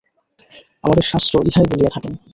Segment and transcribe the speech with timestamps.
[0.83, 2.13] আমাদের শাস্ত্র ইহাই বলিয়া থাকেন।